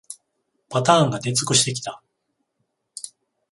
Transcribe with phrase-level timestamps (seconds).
[0.67, 2.01] パターンが出尽くしてきた